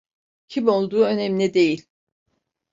[0.47, 1.85] Kim olduğu önemli değil.